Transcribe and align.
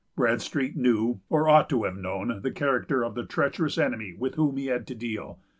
Bradstreet 0.15 0.75
knew, 0.75 1.21
or 1.29 1.47
ought 1.47 1.69
to 1.69 1.83
have 1.83 1.95
known, 1.95 2.39
the 2.41 2.49
character 2.49 3.03
of 3.05 3.13
the 3.13 3.23
treacherous 3.23 3.77
enemy 3.77 4.15
with 4.17 4.33
whom 4.33 4.57
he 4.57 4.65
had 4.65 4.87
to 4.87 4.95
deal. 4.95 5.37